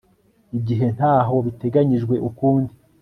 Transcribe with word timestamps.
igihe 0.57 0.87
ntaho 0.95 1.35
biteganyijwe 1.45 2.15
ukundi 2.29 2.73